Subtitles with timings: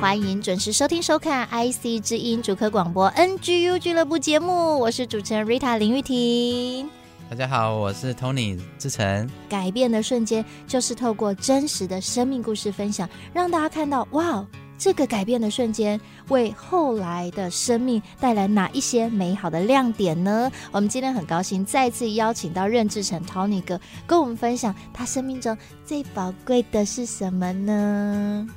[0.00, 6.88] 欢迎准时收听收看 IC 之音主客广播 NGU 俱乐部节目，我是主持人 Rita 林玉婷。
[7.28, 9.28] 大家好，我是 Tony 志成。
[9.46, 14.42] 改变的瞬间，就是透过真实的生命故事分享，让大家看到哇，
[14.78, 20.50] 这个改变的瞬间为后来的生命带来哪一些美好的亮点呢？
[20.72, 25.54] 我们今天很高兴再次邀请到任志成 Tony 哥跟我们分享他生命中
[25.84, 28.48] 最宝贵的是什么呢？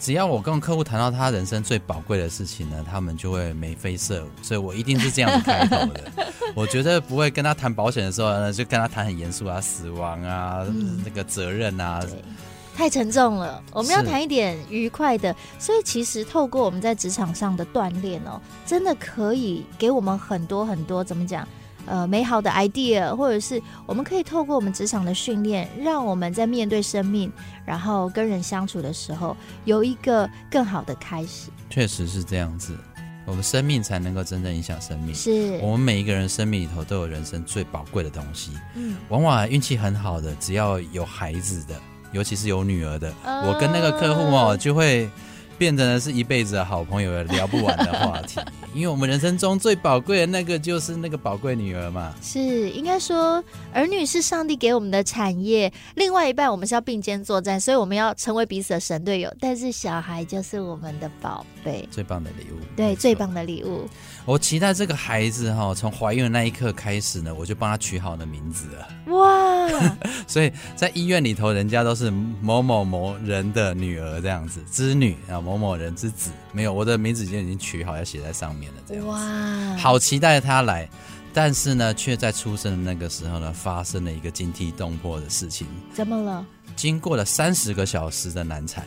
[0.00, 6.10] 只要我跟客户谈到他人生最宝贵的事情呢，他们就会眉飞色舞，所以我一定是这样子开头的。
[6.56, 12.02] 我觉得不会跟他谈保险的时候呢，就跟他谈很严肃啊，死亡啊，嗯、那个责任啊，
[12.74, 13.62] 太沉重了。
[13.72, 15.36] 我们要谈一点愉快的。
[15.58, 21.46] 所以其实透过我们在职场上的锻炼哦，真的可以给我们很多很多怎么讲？
[21.86, 27.32] 呃，美好的 idea，或者是我们可以透过我们职场的训练，让我们在面对生命，
[27.64, 31.50] 然后跟人相处的时候，有一个更好的开始。
[31.68, 32.76] 确实是这样子，
[33.26, 35.14] 我们生命才能够真正影响生命。
[35.14, 38.52] 是我们每一个人生命里头都有人生最宝贵的东西。
[38.74, 41.74] 嗯，往往运气很好的，只要有孩子的，
[42.12, 45.08] 尤其是有女儿的，呃、我跟那个客户哦，就会。
[45.60, 48.40] 变成了是一辈子的好朋友，聊不完的话题。
[48.72, 52.14] 因为我们人生中最宝贵的那个就是那个宝贵女儿嘛。
[52.22, 53.44] 是，应该说
[53.74, 59.30] 儿女是上帝给我们的产业，另外一半我们是要并肩作战，所以我们要成为彼此的神队友。
[59.38, 62.56] 但是小孩就是我们的宝贝，最棒的礼物。
[62.74, 63.86] 对，最棒的礼物。
[64.24, 68.88] 我期待这个孩子哈，从怀孕的那一刻开始呢，我就帮他取好的名字了。
[69.14, 69.59] 哇！
[70.26, 72.10] 所以在医院里头，人家都是
[72.40, 75.40] 某某某人的女儿这样子，之女啊。
[75.40, 78.78] 某某人之子，没有，我的名字已经已经取好，要写在上面了。
[78.86, 80.88] 这样哇，好期待他来，
[81.32, 85.66] 但是呢，却在出生的那个时候呢，发生了一个惊天动魄的事情。
[85.92, 86.46] 怎么了？
[86.76, 88.86] 经过了三十个小时的难产，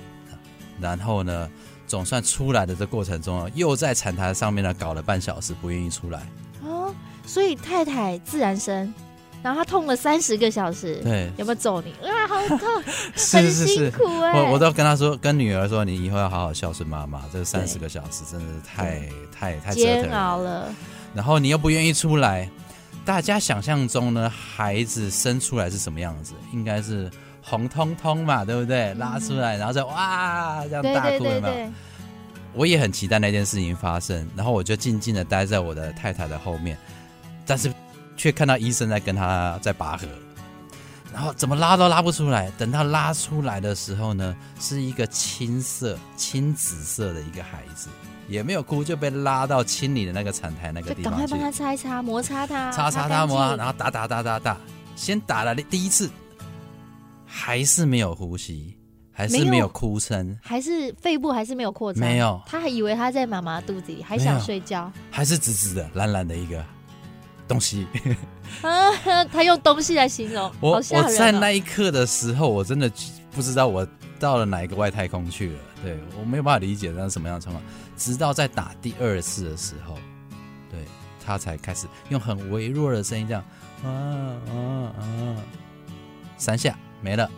[0.80, 1.50] 然后呢，
[1.86, 6.22] 总算出来的这过程中，又在产台上面呢搞了半小时，不愿意出来。
[6.62, 6.94] 哦，
[7.26, 8.94] 所以太太自然生。
[9.44, 11.92] 然后他痛了三十个小时，对，有没有揍你？
[12.08, 12.60] 啊，好痛，
[13.14, 14.42] 是是是，很辛苦哎、欸。
[14.42, 17.22] 我我都跟他说，跟女儿说，你以后要好好孝顺妈妈。
[17.32, 19.02] 这三十个小时真的是太
[19.38, 20.74] 太太煎熬了。
[21.14, 22.50] 然后你又不愿意出来，
[23.04, 26.34] 大家想象中呢，孩子生出来是什么样子？
[26.54, 27.12] 应该是
[27.42, 28.94] 红彤彤嘛，对不对？
[28.94, 31.72] 拉出来，然后再哇这样大哭有没有？
[32.54, 36.78] 我也很期待那件事情发生，然后我就静静的待在我的太太的后面，
[37.46, 37.70] 但是。
[38.16, 40.08] 却看到医生在跟他在拔河，
[41.14, 42.52] 然后怎么拉都拉不出来。
[42.58, 47.90] 等他拉出来的时候呢，是一个青色、青紫色的一个孩子，
[48.28, 51.10] 也没有哭，就被拉到清理的那个产台那个地方去。
[51.10, 54.58] 赶快帮他擦一擦，摩擦他，擦擦他摩擦，然后打打打打打，
[54.96, 56.10] 先打了第一次，
[57.26, 58.76] 还是没有呼吸，
[59.12, 62.42] 还是没有哭声，还是肺部还是没有扩张，没有。
[62.46, 66.64] 他还以为他在妈妈肚子里，还想睡觉，还是直直的、蓝蓝的一个。
[67.48, 67.88] 东西
[68.62, 70.78] 啊，他用东西来形容 我。
[70.78, 72.92] 哦、我在那一刻的时候，我真的
[73.32, 73.88] 不知道我
[74.20, 75.60] 到了哪一个外太空去了。
[75.84, 77.64] 对，我没有办法理解那是什么样的状况。
[77.98, 79.98] 直到在打第二次的时候，
[80.72, 80.80] 对，
[81.26, 83.44] 他才开始用很微弱的声音这样
[83.84, 83.90] 啊
[84.50, 84.56] 啊
[84.98, 85.36] 啊，
[86.38, 87.30] 三下没了。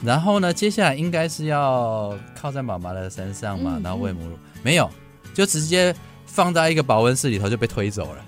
[0.00, 4.90] 然后呢，接下来应该是要靠在妈妈的身上嘛，嗯、然后喂母乳，没有，
[5.32, 5.94] 就直接
[6.26, 8.24] 放在一个保温室里头就被推走了。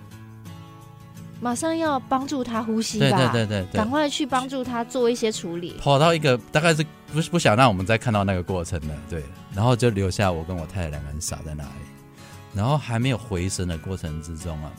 [1.44, 5.77] 马上要帮助他呼吸吧，对对对对，赶快去帮助他做一些处理。
[5.78, 6.82] 跑到一个大概是
[7.12, 9.22] 不是不想让我们再看到那个过程的，对，
[9.55, 11.69] 然后就留下我跟我太太两个人傻在那里，
[12.55, 14.73] 然后还没有回神的过程之中啊，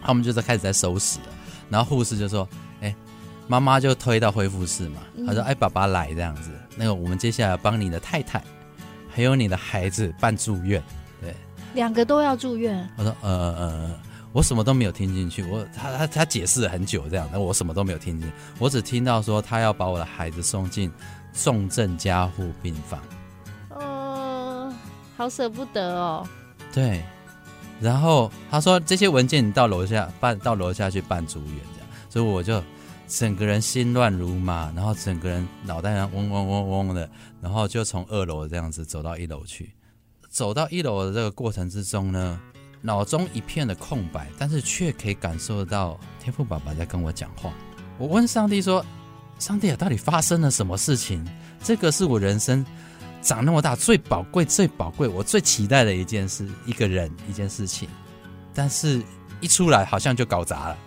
[0.00, 1.18] 他们就在开始在收拾。
[1.18, 1.26] 了，
[1.68, 2.48] 然后护士就说
[2.82, 2.94] ：“哎，
[3.48, 8.40] 妈妈就推到恢复室嘛，他说：‘哎，爸爸来这样子，那个我们接下来帮你的太太
[9.10, 10.80] 还有你的孩子办住院，
[11.20, 11.34] 对，
[11.74, 13.28] 两个都要住院。’我说：‘呃
[13.58, 13.90] 呃。
[14.36, 20.92] 呃’。”我什么都没有听进去，我他他他解释了很久这样，但我什么都没有听进，我只听到说他要把我的孩子送进
[21.32, 23.00] 重症加护病房。
[23.70, 24.70] 哦，
[25.16, 26.28] 好舍不得哦。
[26.70, 27.02] 对，
[27.80, 32.62] 然后他说这些文件你到楼下办，到楼下去办住院这样，所以我就
[33.08, 37.08] 整个人心乱如麻，然后整个人脑袋上嗡嗡嗡嗡的，
[37.40, 39.72] 然后就从二楼这样子走到一楼去。
[40.28, 42.38] 走到一楼的这个过程之中呢，
[42.80, 47.52] 脑中一片的空白，但是却可以感受到天父爸爸在跟我讲话。
[47.98, 48.84] 我问上帝说
[49.38, 51.26] ：“上帝啊，到底发生了什么事情？
[51.62, 52.64] 这个是我人生
[53.22, 57.88] 长那么大最宝贵、最宝贵、我最期待的一件事，一个人，一件事情。
[58.54, 59.02] 但是
[59.40, 60.78] 一出来，好像就搞砸了。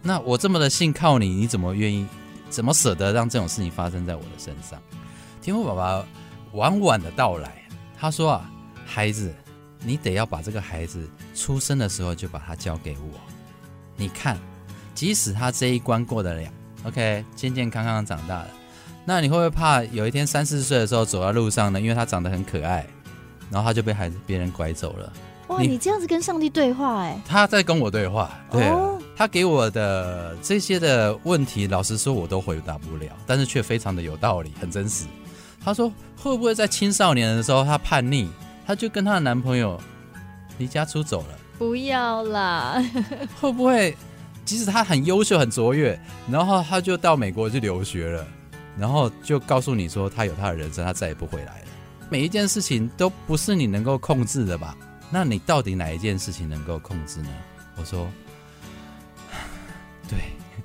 [0.00, 2.06] 那我这么的信靠你，你怎么愿意，
[2.48, 4.80] 怎么舍得让这种事情发生在我的身上？”
[5.42, 6.06] 天父爸爸
[6.52, 7.64] 晚晚的到来，
[7.98, 8.50] 他说：“啊，
[8.86, 9.34] 孩子，
[9.84, 13.20] 你得要把这个孩子出生的时候就把他交给我。
[13.96, 14.38] 你看。”
[14.94, 16.50] 即使他这一关过得了
[16.84, 18.48] ，OK，健健康康长大了，
[19.06, 21.80] 那你会不会怕有一天三四岁的时候走在路上呢？
[21.80, 22.86] 因为他长得很可爱，
[23.50, 25.10] 然后他就被孩子别人拐走了。
[25.48, 27.18] 哇，你，你这样子跟上帝对话哎？
[27.26, 35.06] 他在跟我对话，对，哦，他给我的这些的问题，老实说我都回答不了，但是却非常的有道理，很真实。
[35.64, 38.30] 他说会不会在青少年的时候他叛逆，
[38.72, 39.78] 他就跟她的男朋友
[40.56, 41.38] 离家出走了？
[41.58, 42.82] 不要啦，
[43.38, 43.94] 会不会？
[44.46, 45.98] 即使她很优秀、很卓越，
[46.30, 48.26] 然后她就到美国去留学了，
[48.78, 51.66] 然后就告诉你说她有她的人生，她再也不回来了。
[52.08, 54.74] 每一件事情都不是你能够控制的吧？
[55.10, 57.28] 那你到底哪一件事情能够控制呢？
[57.76, 58.08] 我说，
[60.08, 60.18] 对，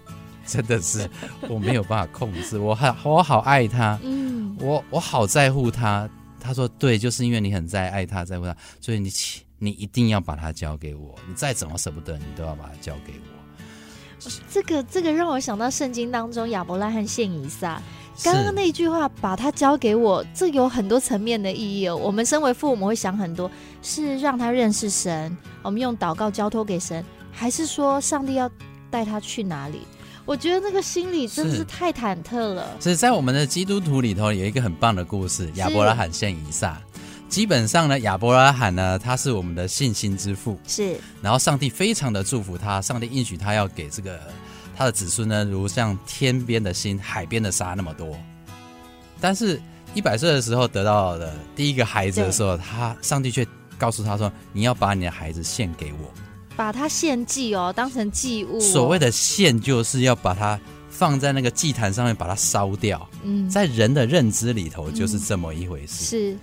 [0.47, 1.09] 真的是
[1.49, 2.57] 我没有办法控制。
[2.57, 6.09] 我好，我好爱他，嗯，我我好在乎他。
[6.47, 9.11] 他说，对，就是因为你很在爱他，在乎他，所以你
[9.59, 11.13] 你一定要把他交给我。
[11.27, 14.29] 你再怎么舍不得，你都要把他交给我。
[14.49, 17.81] 这个这个让我想到圣经当中亚伯拉罕献以撒，
[18.23, 21.95] 刚刚那句话把他交给我，这有很多层面的意义哦。
[21.95, 23.51] 我们身为父母会想很多，
[23.83, 28.49] 是让他认识神，我们用祷告交托给神，还是说上帝要
[28.89, 29.81] 带他去哪里？
[30.27, 32.75] 我觉得那个心里真的是太忐忑了。
[32.81, 36.77] 是在我们的基督徒里头有一个很棒的故事，亚伯拉罕献以撒。
[37.29, 40.99] 基本上呢，亚伯拉罕呢，他是我们的信心之父，是。
[41.21, 44.19] 然后上帝非常的祝福他，上帝应许他要给这个
[44.75, 48.13] 他的子孙呢，如像天边的星、海边的沙那么多。
[49.21, 49.61] 但是，
[49.93, 53.47] 一百岁的时候得到的第一个孩子的时候，他上帝却
[53.77, 56.11] 告诉他说：“你要把你的孩子献给我，
[56.57, 60.59] 把它献祭哦，当成祭物哦。”所谓的献，就是要把它
[60.89, 63.07] 放在那个祭坛上面，把它烧掉。
[63.23, 66.03] 嗯，在人的认知里头，就是这么一回事。
[66.03, 66.37] 嗯，是。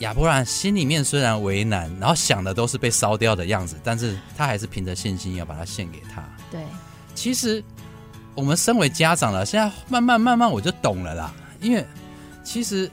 [0.00, 6.22] 亚伯兰心里面虽然为难，然后想的都是被烧掉的样子，但是他还是凭着信心要把它献给他。
[6.50, 6.60] 对，
[7.14, 7.64] 其实
[8.34, 11.34] 我们身为家长了，现在慢慢慢慢我就懂了啦。
[11.62, 11.82] 因为
[12.44, 12.90] 其实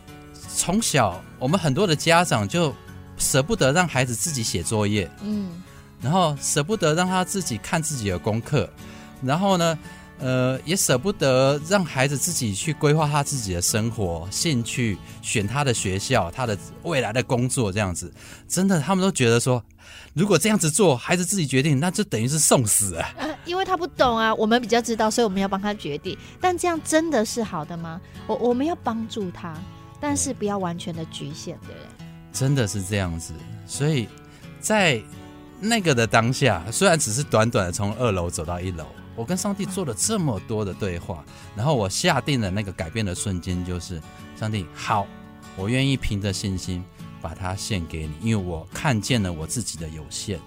[0.56, 2.74] 从小我们很多的家长就
[3.18, 5.62] 舍不得让孩子自己写作业，嗯，
[6.04, 8.70] 然后舍不得让他自己看自己的功课，
[9.24, 9.80] 然后呢，
[10.20, 18.12] 呃，也舍不得让孩子自己去规划他自己的生活、兴趣，选他的学校、他的未来的工作，这样子，
[18.48, 19.64] 真的，他们都觉得说，
[20.14, 23.10] 如果这样子做，孩子自己决定，那就等于是送死啊。
[23.18, 26.18] 呃，因为他不懂啊，我们比较知道，所以我们要帮他决定。
[26.42, 28.02] 但这样真的是好的吗？
[28.28, 29.54] 我我们要帮助他，
[30.02, 32.06] 但是不要完全的局限，对不对？
[32.34, 33.34] 真的是这样子，
[33.66, 34.08] 所以
[34.60, 35.02] 在
[35.64, 38.86] 那个的当下，虽然只是短短的从二楼走到一楼。
[39.16, 41.24] 我跟上帝做了这么多的对话，
[41.56, 44.02] 然后我下定了那个改变的瞬间，就是
[44.36, 45.08] 上帝好，
[45.56, 46.84] 我愿意凭着信心
[47.22, 50.40] 把它献给你，因为我看见了我自己的有限。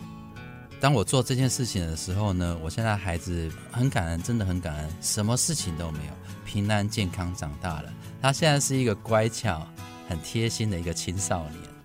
[0.81, 6.13] 当我做这件事情的时候呢，我现在孩子很感恩，真的很感恩，什么事情都没有，
[6.45, 7.93] 平安健康长大了。
[8.21, 9.67] 他现在是一个乖巧、
[10.09, 11.76] 很贴心的一个青少年。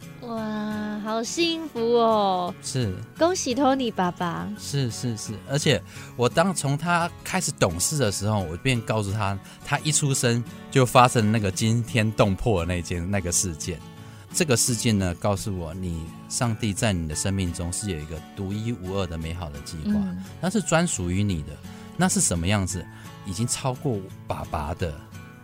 [1.02, 2.54] 哇，好幸福哦！
[2.62, 4.48] 是，恭喜托尼爸爸。
[4.60, 5.82] 是是是，而且
[6.16, 13.80] 我当从他开始懂事的时候，我便告诉他，他一出生就发生那个惊天动魄的那件那个事件。
[14.34, 21.50] 这个事件呢，告诉我，你上帝在你的生命中是有一个独一无二的美好的计划，嗯、那是专属于你的。
[21.98, 22.86] 那是什么样子？
[23.26, 24.94] 已经超过爸爸的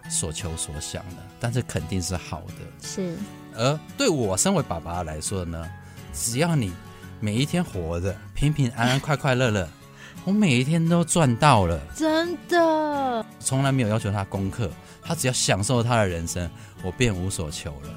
[0.10, 2.88] 所求所想了，但是肯定是好的。
[2.88, 3.16] 是。
[3.58, 5.68] 而对我身为爸爸来说呢，
[6.14, 6.72] 只要你
[7.20, 9.68] 每一天活着平平安安、快快乐乐，
[10.24, 11.80] 我每一天都赚到了。
[11.96, 14.70] 真的，从来没有要求他功课，
[15.02, 16.50] 他只要享受他的人生，
[16.84, 17.90] 我便无所求了。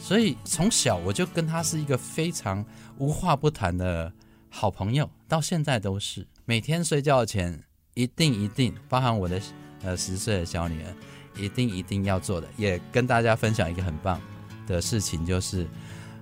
[0.00, 2.64] 所以从小我就跟他是一个非常
[2.98, 4.12] 无话不谈的
[4.50, 6.26] 好朋友，到现在都是。
[6.44, 7.58] 每天睡觉前
[7.94, 9.40] 一定一定，包含我的
[9.82, 10.94] 呃十岁的小女儿，
[11.36, 14.20] 一定一定要做的，也跟大家分享一个很棒
[14.66, 15.66] 的事情就是，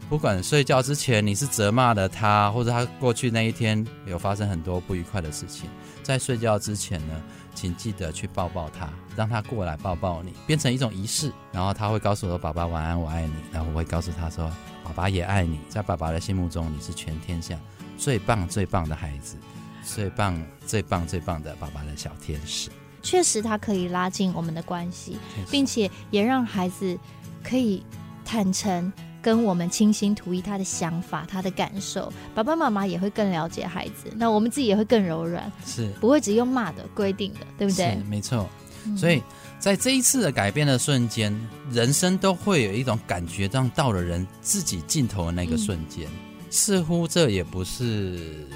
[0.08, 5.68] 不管睡觉之前你是责骂了他，或者他过去那一天有发生很多不愉快的事情，
[6.02, 7.22] 在睡觉之前呢，
[7.54, 11.32] 请记得去抱抱他，让他过来抱抱你，变成一种仪式。
[11.52, 14.50] 然后他会告诉我说：“爸爸晚安，我爱你。”然后我会告诉他说
[14.84, 17.58] ：“爸爸也爱你，在爸爸的心目中你是全天下
[17.96, 19.36] 最棒最棒的孩子，
[19.84, 22.70] 最棒最棒最棒的爸爸的小天使。”
[23.02, 25.18] 确实，他可以拉近我们的关系，
[25.50, 26.98] 并且也让孩子
[27.42, 27.84] 可以
[28.32, 32.10] 坦诚跟我们倾心吐意他的想法、他的感受。
[32.34, 37.94] 爸爸妈妈也会更了解孩子，那我们自己也会更柔软，是不会只用骂的、规定的，对不对？
[38.08, 38.48] 没错。
[38.96, 39.22] 所以
[39.58, 48.46] 在这一次的改变的瞬间，嗯、人生都会有一种感觉，让到了人自己尽头的那个瞬间，嗯、似乎这也不是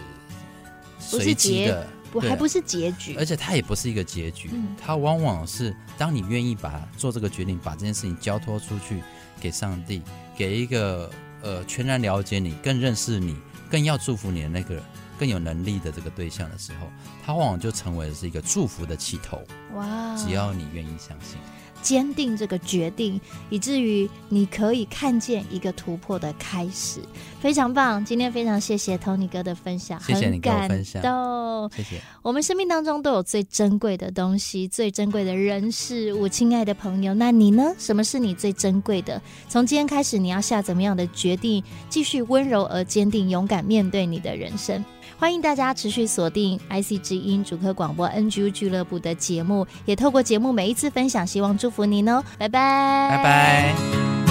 [0.99, 1.87] 随机的。
[2.12, 9.02] 不还不是结局，而且它也不是一个结局，嗯、它往往是当你愿意把做这个决定，把这件事情交托出去
[9.40, 10.02] 给上帝，
[10.37, 11.11] 给一个
[11.43, 13.37] 呃全然了解你、更认识你、
[13.71, 14.83] 更要祝福你的那个人。
[15.18, 16.87] 更有能力的这个对象的时候，
[17.25, 19.42] 他往往就成为是一个祝福的起头。
[19.75, 20.16] 哇！
[20.16, 21.38] 只要你愿意相信。
[21.82, 26.99] 坚定这个决定，以至于你可以看见一个突破的开始，
[27.40, 28.04] 非常棒！
[28.04, 32.00] 今天非常谢谢 Tony 哥的分享，谢谢你跟我分享，感，谢谢。
[32.23, 37.73] 我们生命当中都有最珍贵的东西，最珍贵的人事物，亲爱的朋友，那你呢？
[37.78, 39.23] 什么是你最珍贵的？
[39.49, 41.62] 从今天开始，你要下怎么样的决定？
[41.88, 44.85] 继续温柔而坚定，勇敢面对你的人生。
[45.18, 54.25] 欢迎大家持续锁定 IC 之音主科广播 NGU 俱乐部的节目，也透过节目每一次分享，希望祝福您哦，拜拜，拜拜。